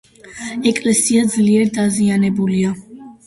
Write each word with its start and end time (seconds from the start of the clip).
ეკლესია 0.69 1.27
ძლიერ 1.35 1.69
დაზიანებულია. 1.77 2.73